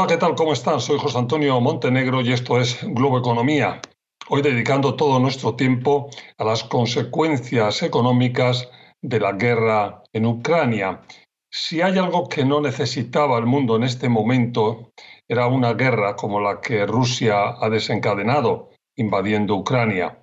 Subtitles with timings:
[0.00, 0.34] Hola, ¿qué tal?
[0.34, 0.80] ¿Cómo están?
[0.80, 3.82] Soy José Antonio Montenegro y esto es Globo Economía.
[4.30, 6.08] Hoy dedicando todo nuestro tiempo
[6.38, 8.66] a las consecuencias económicas
[9.02, 11.02] de la guerra en Ucrania.
[11.50, 14.90] Si hay algo que no necesitaba el mundo en este momento,
[15.28, 20.18] era una guerra como la que Rusia ha desencadenado invadiendo Ucrania.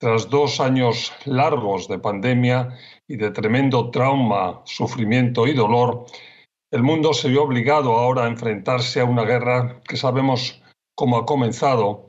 [0.00, 6.06] Tras dos años largos de pandemia y de tremendo trauma, sufrimiento y dolor,
[6.72, 10.62] el mundo se vio obligado ahora a enfrentarse a una guerra que sabemos
[10.94, 12.08] cómo ha comenzado,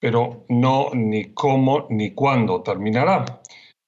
[0.00, 3.42] pero no ni cómo ni cuándo terminará.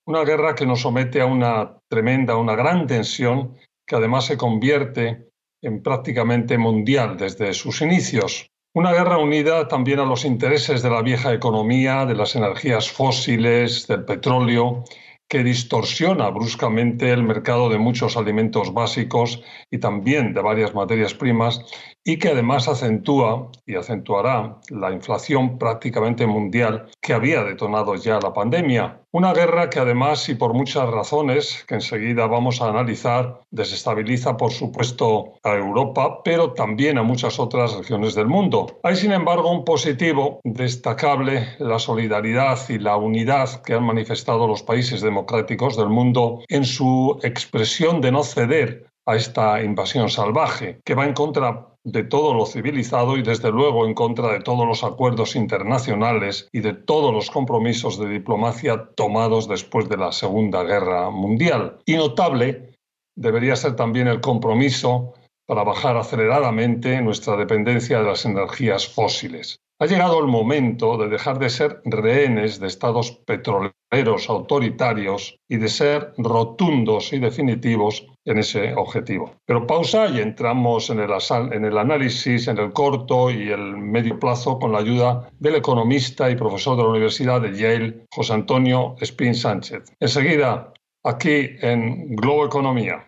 [0.04, 5.28] Una guerra que nos somete a una tremenda, una gran tensión que además se convierte
[5.62, 8.50] en prácticamente mundial desde sus inicios.
[8.74, 13.86] Una guerra unida también a los intereses de la vieja economía, de las energías fósiles,
[13.86, 14.84] del petróleo
[15.28, 21.60] que distorsiona bruscamente el mercado de muchos alimentos básicos y también de varias materias primas
[22.04, 28.32] y que además acentúa y acentuará la inflación prácticamente mundial que había detonado ya la
[28.32, 29.02] pandemia.
[29.18, 34.52] Una guerra que además y por muchas razones que enseguida vamos a analizar desestabiliza por
[34.52, 38.78] supuesto a Europa, pero también a muchas otras regiones del mundo.
[38.82, 44.62] Hay sin embargo un positivo destacable, la solidaridad y la unidad que han manifestado los
[44.62, 50.94] países democráticos del mundo en su expresión de no ceder a esta invasión salvaje, que
[50.94, 54.82] va en contra de todo lo civilizado y desde luego en contra de todos los
[54.82, 61.10] acuerdos internacionales y de todos los compromisos de diplomacia tomados después de la Segunda Guerra
[61.10, 61.78] Mundial.
[61.86, 62.74] Y notable
[63.14, 65.14] debería ser también el compromiso
[65.46, 69.60] para bajar aceleradamente nuestra dependencia de las energías fósiles.
[69.78, 75.68] Ha llegado el momento de dejar de ser rehenes de estados petroleros autoritarios y de
[75.68, 79.34] ser rotundos y definitivos en ese objetivo.
[79.44, 81.10] Pero pausa y entramos en el,
[81.52, 86.30] en el análisis en el corto y el medio plazo con la ayuda del economista
[86.30, 89.82] y profesor de la Universidad de Yale, José Antonio Spin Sánchez.
[90.00, 90.72] Enseguida,
[91.04, 93.06] aquí en Globo Economía.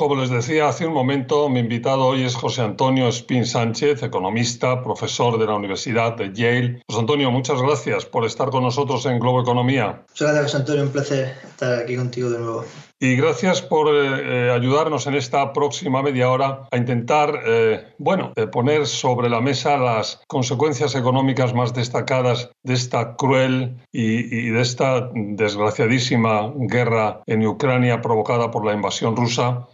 [0.00, 4.82] Como les decía hace un momento, mi invitado hoy es José Antonio Spin Sánchez, economista,
[4.82, 6.82] profesor de la Universidad de Yale.
[6.88, 10.02] José Antonio, muchas gracias por estar con nosotros en Globo Economía.
[10.08, 12.64] Muchas gracias, José Antonio, un placer estar aquí contigo de nuevo.
[13.02, 18.34] Y gracias por eh, eh, ayudarnos en esta próxima media hora a intentar, eh, bueno,
[18.52, 25.08] poner sobre la mesa las consecuencias económicas más destacadas de esta cruel y, de esta
[25.14, 29.66] desgraciadísima guerra en Ucrania provocada por la invasión rusa.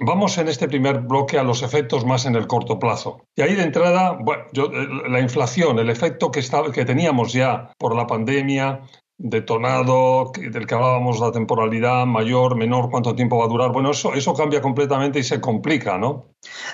[0.00, 3.20] Vamos en este primer bloque a los efectos más en el corto plazo.
[3.36, 4.44] Y ahí de entrada, bueno,
[5.08, 6.42] la inflación, el efecto que,
[6.74, 8.80] que teníamos ya por la pandemia,
[9.18, 13.72] detonado, del que hablábamos, la temporalidad mayor, menor, cuánto tiempo va a durar.
[13.72, 16.26] Bueno, eso, eso cambia completamente y se complica, ¿no?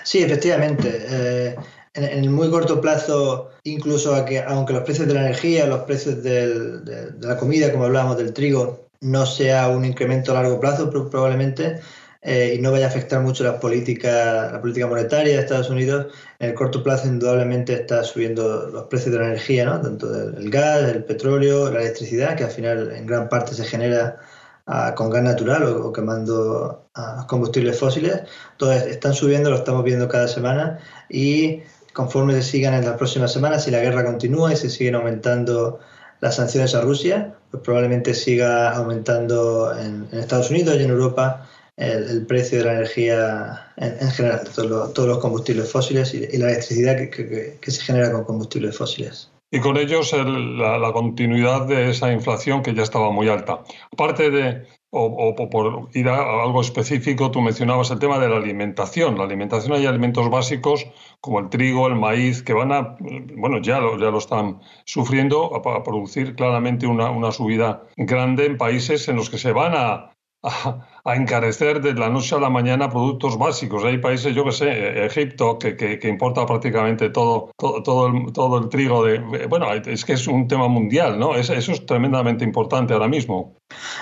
[0.02, 0.90] Sí, efectivamente.
[1.08, 1.56] Eh,
[1.94, 7.12] en, el muy corto plazo, incluso aunque los precios de la energía, los precios de,
[7.20, 11.80] la comida, como hablábamos del trigo, no sea un incremento a largo plazo, probablemente,
[12.24, 16.06] eh, y no vaya a afectar mucho la política, la política monetaria de Estados Unidos,
[16.38, 19.80] en el corto plazo indudablemente está subiendo los precios de la energía, ¿no?
[19.80, 24.20] tanto del gas, el petróleo, la electricidad, que al final en gran parte se genera
[24.66, 28.20] ah, con gas natural o, quemando ah, combustibles fósiles.
[28.56, 30.78] Todos están subiendo, lo estamos viendo cada semana
[31.08, 31.62] y
[31.92, 35.80] conforme se sigan en las próximas semanas, si la guerra continúa y se siguen aumentando
[36.20, 41.48] las sanciones a Rusia, pues probablemente siga aumentando en Estados Unidos y en Europa
[41.82, 47.58] el, precio de la energía en, general, todos los combustibles fósiles y, la electricidad que,
[47.70, 49.30] se genera con combustibles fósiles.
[49.50, 53.62] Y con ellos la, continuidad de esa inflación que ya estaba muy alta.
[53.92, 59.18] Aparte de, o, por ir a algo específico, tú mencionabas el tema de la alimentación.
[59.18, 60.86] La alimentación hay alimentos básicos
[61.20, 62.96] como el trigo, el maíz, que van a,
[63.36, 68.56] bueno, ya lo, ya lo están sufriendo, a, producir claramente una, una subida grande en
[68.56, 70.12] países en los que se van a,
[71.04, 73.84] a, encarecer de la noche a la mañana productos básicos.
[73.84, 78.32] Hay países, yo que sé, e, Egipto, que, que, importa prácticamente todo, todo, todo, el,
[78.32, 79.18] todo el trigo de...
[79.46, 81.36] Bueno, es que es un tema mundial, ¿no?
[81.36, 83.56] eso es tremendamente importante ahora mismo.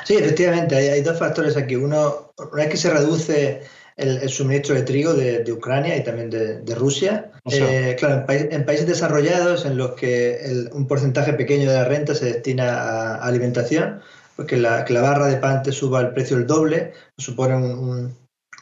[0.04, 1.76] Sí, efectivamente, hay, hay dos factores aquí.
[1.76, 3.62] Uno, vez que se reduce
[3.96, 7.30] el, suministro de trigo de, de, Ucrania y también de, de Rusia.
[7.50, 10.38] Eh, claro, en, en, países desarrollados en los que
[10.72, 14.00] un porcentaje pequeño de la renta se destina a alimentación,
[14.46, 18.14] que la, que la barra de pan te suba el precio el doble, supone un,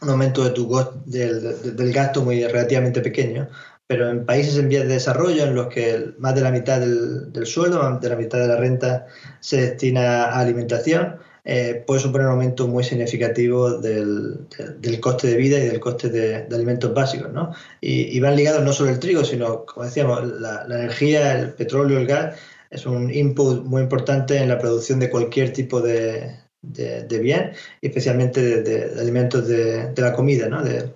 [0.02, 0.68] un, aumento de tu
[1.06, 3.48] del, del, gasto muy relativamente pequeño.
[3.86, 7.32] pero en países en vías de desarrollo, en los que más de la mitad del,
[7.32, 9.06] del sueldo, más de la mitad de la renta
[9.40, 11.16] se destina a alimentación,
[11.50, 14.46] eh, puede suponer un aumento muy significativo del,
[14.80, 17.32] del, coste de vida y del coste de, de alimentos básicos.
[17.32, 17.54] ¿no?
[17.80, 21.54] Y, y, van ligados no solo el trigo, sino, como decíamos, la, la, energía, el
[21.54, 22.36] petróleo, el gas,
[22.70, 28.62] es un input muy importante en la producción de cualquier tipo de, de bien, especialmente
[28.62, 30.62] de, alimentos de, la comida, ¿no?
[30.62, 30.92] de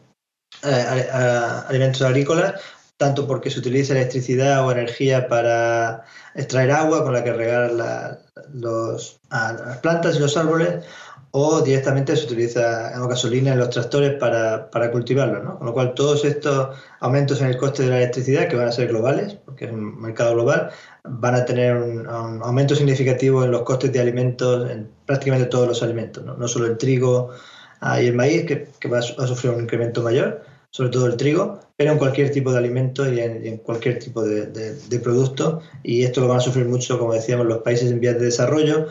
[0.64, 1.08] eh,
[1.68, 2.60] alimentos agrícolas,
[2.96, 6.04] tanto porque se utiliza electricidad o energía para
[6.34, 8.20] extraer agua con la que regar la,
[8.52, 10.84] las plantas y los árboles,
[11.34, 15.42] o directamente se utiliza gasolina en los tractores para, para cultivarlos.
[15.42, 15.58] ¿no?
[15.58, 18.72] Con lo cual, todos estos aumentos en el coste de la electricidad, que van a
[18.72, 20.70] ser globales, porque es un mercado global,
[21.04, 25.82] van a tener un, aumento significativo en los costes de alimentos, en prácticamente todos los
[25.82, 27.30] alimentos, no, solo el trigo
[27.80, 31.16] ah, y el maíz, que, que va, a, sufrir un incremento mayor, sobre todo el
[31.16, 34.98] trigo, pero en cualquier tipo de alimento y en, en cualquier tipo de, de, de,
[35.00, 35.60] producto.
[35.82, 38.86] Y esto lo van a sufrir mucho, como decíamos, los países en vías de desarrollo,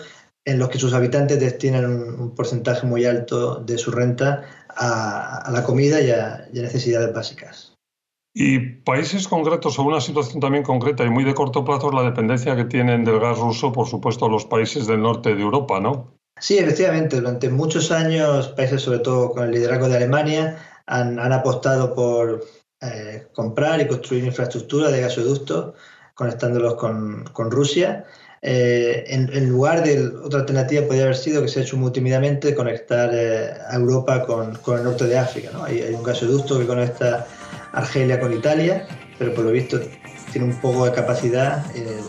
[0.45, 5.37] en los que sus habitantes destinan un, un porcentaje muy alto de su renta a,
[5.39, 7.75] a la comida y a, y a, necesidades básicas.
[8.33, 12.03] Y países concretos o una situación también concreta y muy de corto plazo es la
[12.03, 16.13] dependencia que tienen del gas ruso, por supuesto, los países del norte de Europa, ¿no?
[16.39, 17.17] Sí, efectivamente.
[17.17, 22.45] Durante muchos años, países sobre todo con el liderazgo de Alemania, han, han apostado por
[22.81, 25.75] eh, comprar y construir infraestructura de gasoductos
[26.15, 28.05] conectándolos con, con Rusia.
[28.43, 31.91] Eh, en, en, lugar de otra alternativa podría haber sido que se ha hecho muy
[31.91, 35.51] tímidamente conectar eh, a Europa con, con, el norte de África.
[35.53, 35.63] ¿no?
[35.63, 37.27] Hay, hay, un gasoducto que conecta
[37.73, 38.87] Argelia con Italia,
[39.19, 39.79] pero por lo visto
[40.31, 41.63] tiene un poco de capacidad.
[41.75, 41.99] Eh,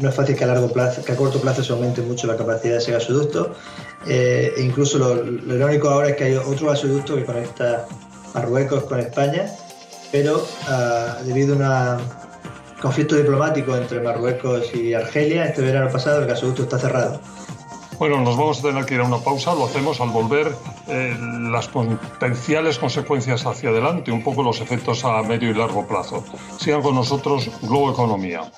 [0.00, 2.36] no es fácil que a largo plazo, que a corto plazo se aumente mucho la
[2.36, 3.54] capacidad de ese gasoducto.
[4.08, 7.86] Eh, e incluso lo, lo, irónico ahora es que hay otro gasoducto que conecta
[8.34, 9.46] Marruecos con España,
[10.10, 12.23] pero uh, debido a un
[12.84, 17.18] conflicto diplomático entre Marruecos y Argelia, este verano pasado el gasoducto está cerrado.
[17.98, 20.54] Bueno, nos vamos a tener que ir a una pausa, lo hacemos al volver
[20.88, 21.16] eh,
[21.50, 26.22] las potenciales consecuencias hacia adelante, un poco los efectos a medio y largo plazo.
[26.58, 28.52] Sigan con nosotros Globo Economía.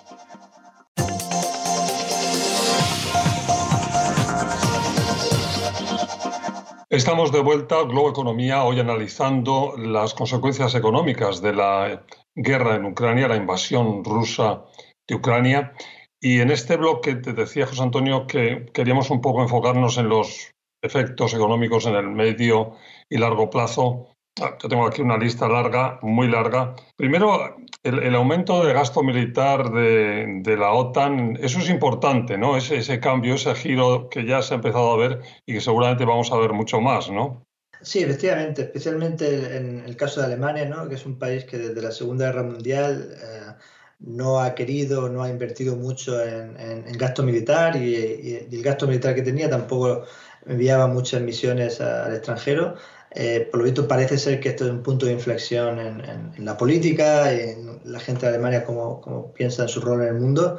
[6.90, 12.02] Estamos de vuelta, Globo Economía, hoy analizando las consecuencias económicas de la
[12.36, 14.64] guerra en Ucrania, la invasión rusa
[15.08, 15.72] de Ucrania.
[16.20, 20.52] Y en este bloque te decía José Antonio que queríamos un poco enfocarnos en los
[20.82, 22.72] efectos económicos en el medio
[23.08, 24.08] y largo plazo.
[24.40, 26.74] Ah, yo tengo aquí una lista larga, muy larga.
[26.96, 32.56] Primero, el, aumento de gasto militar de, de, la OTAN, eso es importante, ¿no?
[32.56, 36.04] Ese, ese cambio, ese giro que ya se ha empezado a ver y que seguramente
[36.04, 37.45] vamos a ver mucho más, ¿no?
[37.86, 40.88] Sí, efectivamente, especialmente en el caso de Alemania, ¿no?
[40.88, 43.52] que es un país que desde la Segunda Guerra Mundial eh,
[44.00, 48.56] no ha querido, no ha invertido mucho en, en, en gasto militar y, y, y,
[48.56, 50.04] el gasto militar que tenía tampoco
[50.46, 52.74] enviaba muchas misiones al extranjero.
[53.12, 56.00] Eh, por lo visto parece ser que esto es un punto de inflexión en,
[56.36, 60.08] en, la política, en la gente de Alemania cómo, cómo, piensa en su rol en
[60.08, 60.58] el mundo.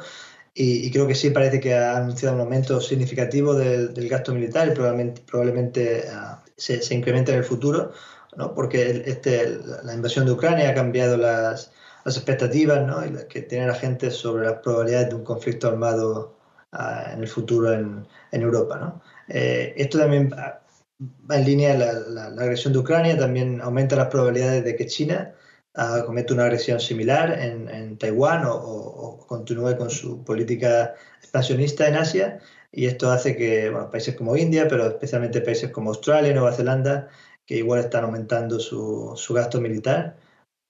[0.54, 4.32] Y, y, creo que sí parece que ha anunciado un aumento significativo del, del gasto
[4.32, 7.92] militar y probablemente, probablemente uh, se, incremente en el futuro,
[8.36, 8.54] ¿no?
[8.54, 11.72] porque este, la invasión de Ucrania ha cambiado las,
[12.04, 13.00] las expectativas ¿no?
[13.28, 16.36] que tiene la gente sobre las probabilidades de un conflicto armado
[16.72, 18.78] uh, en el futuro en, en Europa.
[18.78, 19.02] ¿no?
[19.28, 24.64] Eh, esto también va en línea la, la, agresión de Ucrania, también aumenta las probabilidades
[24.64, 25.32] de que China
[25.76, 31.96] uh, cometa una agresión similar en, en Taiwán o, continúe con su política expansionista en
[31.96, 32.40] Asia.
[32.72, 36.52] Y esto hace que bueno, países como India, pero especialmente países como Australia y Nueva
[36.52, 37.08] Zelanda,
[37.46, 40.16] que igual están aumentando su, su gasto militar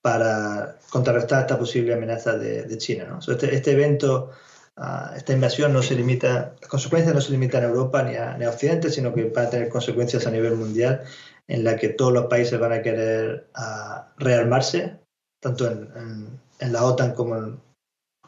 [0.02, 3.04] para contrarrestar esta posible amenaza de, China.
[3.04, 3.20] ¿no?
[3.20, 4.30] So este, este, evento,
[4.76, 8.48] uh, esta invasión no se limita, las consecuencias no se limitan a Europa ni a,
[8.48, 11.02] Occidente, sino que van a tener consecuencias a nivel mundial
[11.48, 14.98] en la que todos los países van a querer uh, rearmarse,
[15.40, 17.60] tanto en, en, la OTAN como en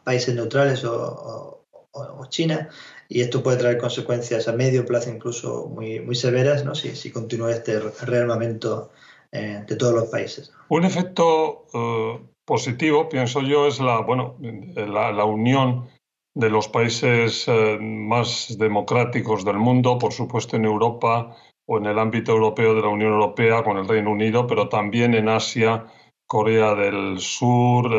[0.02, 2.68] países neutrales o, o, China,
[3.12, 6.76] y esto puede traer consecuencias a medio plazo incluso muy, muy severas ¿no?
[6.76, 8.90] si, si continúa este rearmamento
[9.32, 10.52] eh, de todos los países.
[10.68, 15.88] Un efecto uh, positivo, pienso yo, es la, bueno, la, la unión
[16.34, 21.36] de los países uh, más democráticos del mundo, por supuesto en Europa
[21.66, 25.14] o en el ámbito europeo de la Unión Europea con el Reino Unido, pero también
[25.14, 25.84] en Asia,
[26.28, 27.90] Corea del Sur,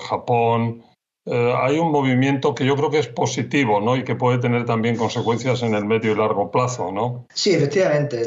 [0.00, 0.82] Japón,
[1.26, 3.96] eh, hay un movimiento que yo creo que es positivo ¿no?
[3.96, 6.92] y que puede tener también consecuencias en el medio y largo plazo.
[6.92, 7.26] ¿no?
[7.34, 8.22] Sí, efectivamente.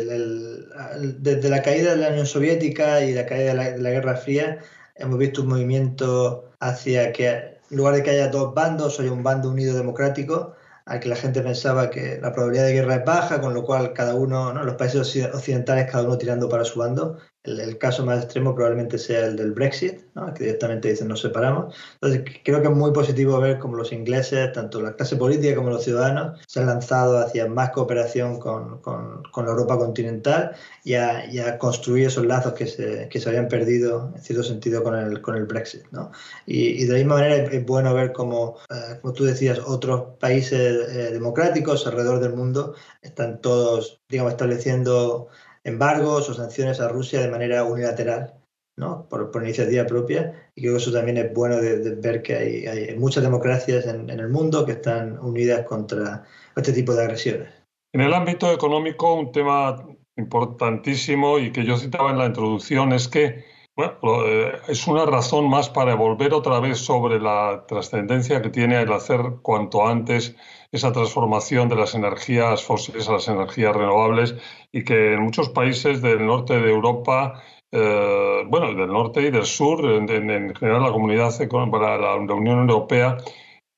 [1.19, 4.15] Desde la caída de la Unión Soviética y la caída de la, de la Guerra
[4.15, 4.59] Fría,
[4.95, 9.23] hemos visto un movimiento hacia que en lugar de que haya dos bandos, haya un
[9.23, 13.39] bando unido democrático, al que la gente pensaba que la probabilidad de guerra es baja,
[13.39, 14.63] con lo cual cada uno, ¿no?
[14.63, 17.17] los países occidentales, cada uno tirando para su bando.
[17.43, 20.01] El, caso más extremo probablemente sea el del Brexit,
[20.35, 21.73] que directamente dicen nos separamos.
[21.93, 25.69] Entonces, creo que es muy positivo ver cómo los ingleses, tanto la clase política como
[25.69, 30.51] los ciudadanos, se han lanzado hacia más cooperación con, con, la Europa continental
[30.83, 34.95] y a, construir esos lazos que se, que se habían perdido, en cierto sentido, con
[34.95, 35.83] el, con el Brexit.
[35.91, 36.11] ¿no?
[36.45, 40.89] Y, de la misma manera es, bueno ver cómo, eh, como tú decías, otros países
[40.89, 45.29] eh, democráticos alrededor del mundo están todos, digamos, estableciendo
[45.69, 48.33] embargos o sanciones a Rusia de manera unilateral,
[48.77, 49.07] ¿no?
[49.09, 50.51] por, iniciativa propia.
[50.55, 54.29] Y creo que eso también es bueno de, ver que hay, muchas democracias en, el
[54.29, 57.49] mundo que están unidas contra este tipo de agresiones.
[57.93, 59.83] En el ámbito económico, un tema
[60.17, 63.45] importantísimo y que yo citaba en la introducción es que
[63.79, 68.81] bueno, eh, es una razón más para volver otra vez sobre la trascendencia que tiene
[68.81, 70.35] el hacer cuanto antes
[70.73, 74.35] esa transformación de las energías fósiles a las energías renovables
[74.73, 79.45] y que en muchos países del norte de Europa, eh, bueno, del norte y del
[79.45, 80.09] sur, en,
[80.55, 81.31] general la comunidad,
[81.71, 83.15] para la Unión Europea,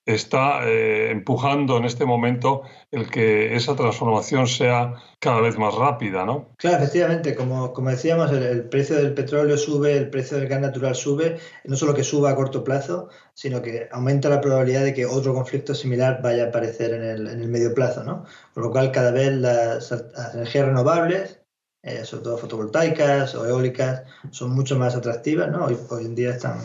[0.05, 6.25] está eh, empujando en este momento el que esa transformación sea cada vez más rápida,
[6.25, 6.49] ¿no?
[6.57, 10.95] Claro, efectivamente, como, como decíamos, el, precio del petróleo sube, el precio del gas natural
[10.95, 15.05] sube, no solo que suba a corto plazo, sino que aumenta la probabilidad de que
[15.05, 18.25] otro conflicto similar vaya a aparecer en el, en el medio plazo, ¿no?
[18.53, 19.91] Por lo cual cada vez las
[20.33, 21.40] energías renovables
[21.83, 25.51] eh, sobre todo fotovoltaicas o eólicas, son mucho más atractivas.
[25.51, 25.65] ¿no?
[25.65, 26.59] Hoy, hoy, en día están,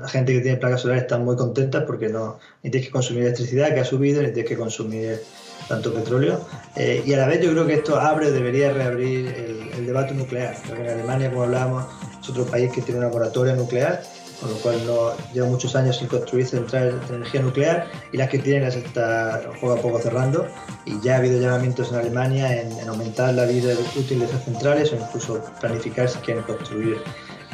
[0.00, 3.24] la gente que tiene placas solares está muy contenta porque no, ni tienes que consumir
[3.24, 5.20] electricidad que ha subido, ni tienes que consumir
[5.68, 6.40] tanto petróleo.
[6.76, 10.14] Eh, y a la vez yo creo que esto abre debería reabrir el, el debate
[10.14, 10.56] nuclear.
[10.66, 11.86] Porque en Alemania, como hablábamos,
[12.22, 14.02] es otro país que tiene una moratoria nuclear
[14.42, 18.28] con lo cual no lleva muchos años sin construir centrales de energía nuclear y las
[18.28, 20.46] que tienen las está poco a poco cerrando
[20.84, 24.92] y ya ha habido llamamientos en Alemania en, aumentar la vida útil de esas centrales
[24.92, 27.00] o incluso planificar si quieren construir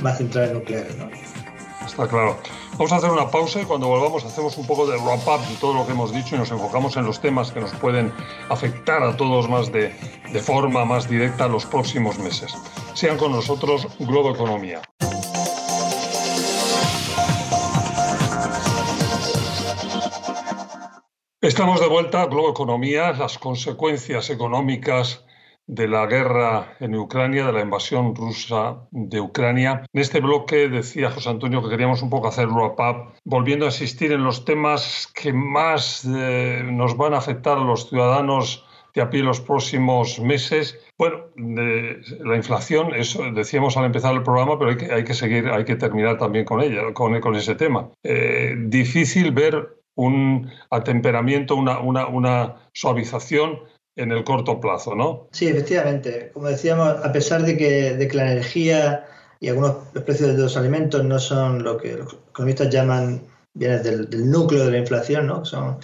[0.00, 0.97] más centrales nucleares.
[0.97, 1.11] ¿no?
[1.87, 2.38] Está claro.
[2.73, 5.75] Vamos a hacer una pausa y cuando volvamos hacemos un poco de wrap-up de todo
[5.75, 8.12] lo que hemos dicho y nos enfocamos en los temas que nos pueden
[8.49, 9.95] afectar a todos más de,
[10.33, 12.54] de forma más directa los próximos meses.
[12.95, 14.80] Sean con nosotros Globo Economía.
[21.48, 25.24] Estamos de vuelta a Globo Economía, las consecuencias económicas
[25.66, 29.82] de la guerra en Ucrania, de la invasión rusa de Ucrania.
[29.94, 34.12] En este bloque decía José Antonio que queríamos un poco hacer wrap-up, volviendo a insistir
[34.12, 39.08] en los temas que más eh, nos van a afectar a los ciudadanos de a
[39.08, 40.78] pie los próximos meses.
[40.98, 45.14] Bueno, de, la inflación, eso decíamos al empezar el programa, pero hay que, hay que
[45.14, 47.88] seguir, hay que terminar también con ella, con, con ese tema.
[48.02, 53.58] Eh, difícil ver un atemperamiento, una, una, una suavización
[53.96, 55.28] en el corto plazo, ¿no?
[55.32, 56.30] Sí, efectivamente.
[56.32, 59.04] Como decíamos, a pesar de que, de que la energía
[59.40, 59.76] y algunos
[60.06, 63.22] precios de los alimentos no son lo que los economistas llaman,
[63.54, 65.44] vienen del, núcleo de la inflación, ¿no?
[65.44, 65.78] Son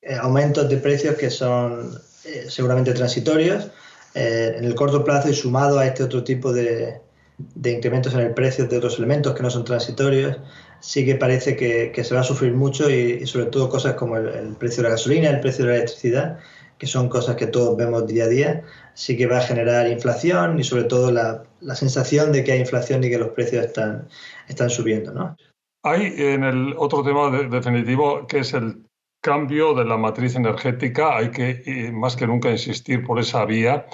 [0.00, 1.90] eh, aumentos de precios que son
[2.24, 3.68] eh, seguramente transitorios
[4.14, 7.00] eh, en el corto plazo y sumado a este otro tipo de,
[7.38, 10.38] de incrementos en el precio de otros elementos que no son transitorios,
[10.80, 14.54] sí que parece que, se va a sufrir mucho y, sobre todo cosas como el,
[14.56, 16.38] precio de la gasolina, el precio de la electricidad,
[16.78, 18.62] que son cosas que todos vemos día a día,
[18.94, 23.04] sí que va a generar inflación y sobre todo la, sensación de que hay inflación
[23.04, 24.08] y que los precios están,
[24.48, 25.12] están subiendo.
[25.12, 25.36] ¿no?
[25.82, 28.86] Hay en el otro tema definitivo que es el
[29.22, 33.86] cambio de la matriz energética, hay que eh, más que nunca insistir por esa vía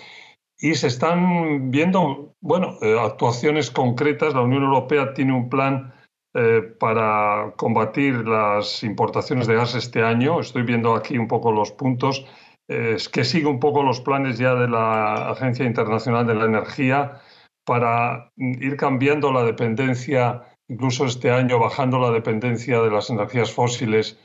[0.63, 4.33] y se están viendo, bueno, eh, actuaciones concretas.
[4.33, 5.93] La Unión Europea tiene un plan
[6.35, 10.41] eh, para combatir las importaciones de gas este año.
[10.41, 12.25] Estoy viendo aquí un poco los puntos.
[12.69, 17.21] es que sigue un poco los planes ya de la Agencia Internacional de la Energía
[17.65, 24.19] para ir cambiando la dependencia, incluso este año bajando la dependencia de las energías fósiles.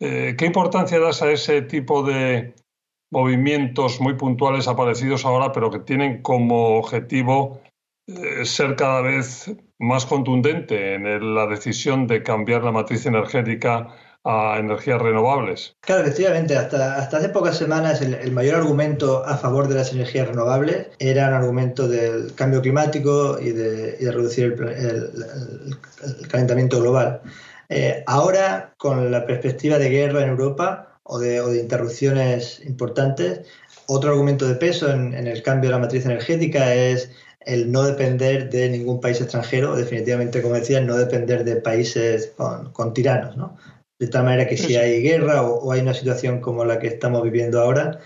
[0.00, 2.54] Eh, ¿Qué importancia das a ese tipo de
[3.10, 7.60] movimientos muy puntuales aparecidos ahora, pero que tienen como objetivo
[8.06, 13.88] eh, ser cada vez más contundente en la decisión de cambiar la matriz energética
[14.24, 15.76] a energías renovables.
[15.80, 20.28] Claro, efectivamente, hasta, hasta hace pocas semanas el, mayor argumento a favor de las energías
[20.28, 25.76] renovables era un argumento del cambio climático y de, reducir el,
[26.28, 27.22] calentamiento global.
[27.70, 33.40] Eh, ahora, con la perspectiva de guerra en Europa o de, o de interrupciones importantes,
[33.86, 37.82] otro argumento de peso en, en, el cambio de la matriz energética es el no
[37.82, 43.56] depender de ningún país extranjero, definitivamente, como decía, no depender de países con, tiranos, ¿no?
[43.98, 47.22] De tal manera que si hay guerra o, hay una situación como la que estamos
[47.22, 47.98] viviendo ahora,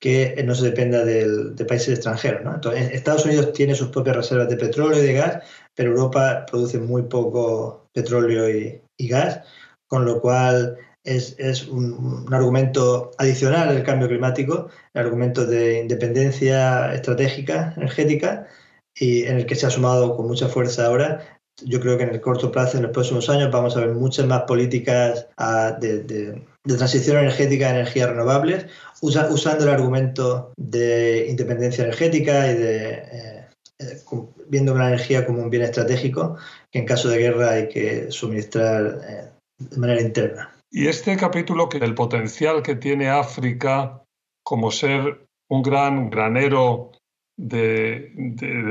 [0.00, 2.44] que no se dependa de países extranjeros.
[2.44, 2.54] ¿no?
[2.54, 5.42] Entonces, Estados Unidos tiene sus propias reservas de petróleo y de gas,
[5.74, 9.40] pero Europa produce muy poco petróleo y, gas,
[9.88, 10.76] con lo cual
[11.08, 18.46] es, un, argumento adicional al cambio climático, el argumento de independencia estratégica energética
[18.94, 21.20] y en el que se ha sumado con mucha fuerza ahora.
[21.64, 24.26] Yo creo que en el corto plazo, en los próximos años, vamos a ver muchas
[24.26, 28.66] más políticas ah, de, transición energética a energías renovables,
[29.00, 33.48] usando el argumento de independencia energética y de eh,
[33.80, 34.02] eh,
[34.48, 36.36] viendo la energía como un bien estratégico
[36.70, 40.57] que en caso de guerra hay que suministrar eh, de manera interna.
[40.70, 44.02] Y este capítulo que el potencial que tiene África
[44.42, 46.92] como ser un gran granero
[47.38, 48.12] de,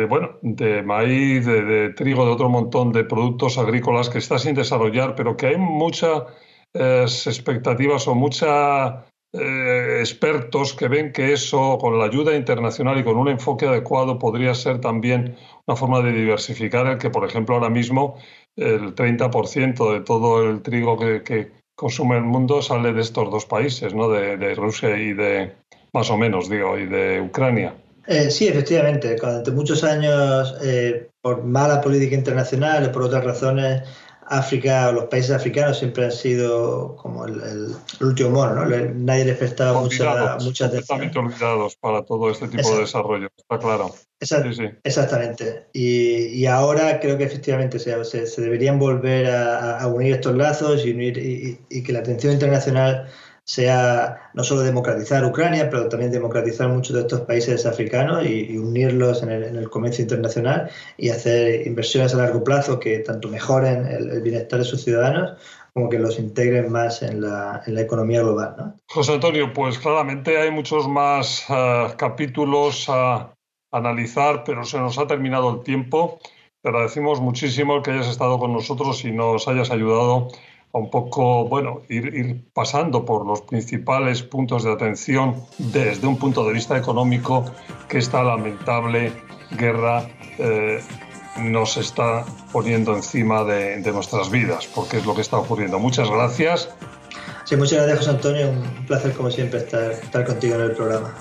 [0.09, 5.15] bueno, de maíz, de, trigo, de otro montón de productos agrícolas que está sin desarrollar,
[5.15, 6.23] pero que hay muchas
[6.73, 8.49] eh, expectativas o muchos
[9.33, 14.19] eh, expertos que ven que eso, con la ayuda internacional y con un enfoque adecuado,
[14.19, 15.35] podría ser también
[15.65, 18.17] una forma de diversificar el que, por ejemplo, ahora mismo
[18.55, 23.93] el 30% de todo el trigo que, consume el mundo sale de estos dos países,
[23.93, 24.09] ¿no?
[24.09, 25.53] de, Rusia y de,
[25.93, 27.75] más o menos, digo, y de Ucrania.
[28.07, 29.15] Eh, sí, efectivamente.
[29.15, 33.83] Durante muchos años, eh, por mala política internacional por otras razones,
[34.29, 38.65] África o los países africanos siempre han sido como el, último mono, ¿no?
[38.95, 41.11] Nadie les prestaba mucha, mucha atención.
[41.17, 43.93] olvidados para todo este tipo de desarrollo, está claro.
[44.83, 45.67] Exactamente.
[45.73, 51.17] Y, ahora creo que efectivamente se, se, deberían volver a, unir estos lazos y, unir,
[51.69, 53.07] y que la atención internacional
[53.47, 59.23] sea no solo democratizar Ucrania, pero también democratizar muchos de estos países africanos y, unirlos
[59.23, 64.59] en el, comercio internacional y hacer inversiones a largo plazo que tanto mejoren el, bienestar
[64.59, 65.33] de sus ciudadanos
[65.73, 68.75] como que los integren más en la, economía global.
[68.89, 73.31] José Antonio, pues claramente hay muchos más eh, capítulos a
[73.71, 76.19] analizar, pero se nos ha terminado el tiempo.
[76.61, 80.29] Te agradecemos muchísimo que hayas estado con nosotros y nos hayas ayudado
[80.77, 86.53] un poco, bueno, ir, pasando por los principales puntos de atención desde un punto de
[86.53, 87.45] vista económico
[87.87, 89.11] que esta lamentable
[89.51, 90.79] guerra eh,
[91.39, 95.79] nos está poniendo encima de, nuestras vidas, porque es lo que está ocurriendo.
[95.79, 96.69] Muchas gracias.
[97.45, 98.49] Sí, muchas gracias, José Antonio.
[98.49, 101.13] Un placer, como siempre, estar, estar contigo en el programa.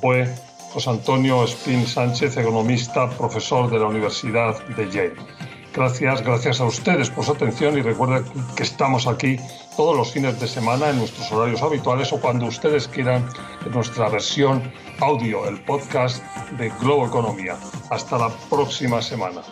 [0.00, 0.28] Fue
[0.72, 5.39] José Antonio Spin Sánchez, economista, profesor de la Universidad de Yale.
[5.72, 8.24] Gracias, gracias a ustedes por su atención y recuerden
[8.56, 9.38] que estamos aquí
[9.76, 13.24] todos los fines de semana en nuestros horarios habituales o cuando ustedes quieran
[13.64, 16.22] en nuestra versión audio, el podcast
[16.58, 17.56] de Globo Economía.
[17.88, 19.42] Hasta la próxima semana.